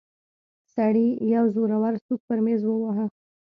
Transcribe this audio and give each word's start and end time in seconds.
سړي 0.73 1.07
يو 1.33 1.43
زورور 1.55 1.93
سوک 2.05 2.19
پر 2.27 2.39
ميز 2.45 2.61
وواهه. 2.65 3.05